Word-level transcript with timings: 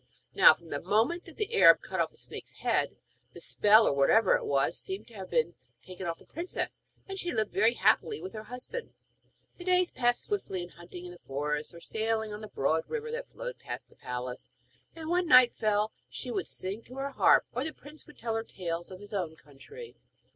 Now, 0.33 0.55
from 0.55 0.69
the 0.71 0.81
moment 0.81 1.25
that 1.25 1.37
the 1.37 1.53
Arab 1.53 1.81
cut 1.83 1.99
off 1.99 2.09
the 2.09 2.17
snake's 2.17 2.53
head, 2.53 2.95
the 3.33 3.39
spell, 3.39 3.85
or 3.85 3.93
whatever 3.93 4.35
it 4.35 4.45
was, 4.47 4.75
seemed 4.75 5.05
to 5.09 5.13
have 5.13 5.29
been 5.29 5.53
taken 5.83 6.07
off 6.07 6.17
the 6.17 6.25
princess, 6.25 6.81
and 7.07 7.19
she 7.19 7.31
lived 7.31 7.51
very 7.53 7.75
happily 7.75 8.19
with 8.19 8.33
her 8.33 8.45
husband. 8.45 8.95
The 9.59 9.63
days 9.63 9.91
passed 9.91 10.23
swiftly 10.23 10.63
in 10.63 10.69
hunting 10.69 11.05
in 11.05 11.11
the 11.11 11.19
forests, 11.19 11.71
or 11.71 11.81
sailing 11.81 12.33
on 12.33 12.41
the 12.41 12.47
broad 12.47 12.89
river 12.89 13.11
that 13.11 13.27
flowed 13.29 13.59
past 13.59 13.89
the 13.91 13.95
palace, 13.95 14.49
and 14.95 15.07
when 15.07 15.27
night 15.27 15.53
fell 15.53 15.91
she 16.09 16.31
would 16.31 16.47
sing 16.47 16.81
to 16.85 16.95
her 16.95 17.11
harp, 17.11 17.45
or 17.53 17.63
the 17.63 17.71
prince 17.71 18.07
would 18.07 18.17
tell 18.17 18.33
her 18.35 18.43
tales 18.43 18.89
of 18.89 18.99
his 19.01 19.13
own 19.13 19.35
country. 19.35 19.95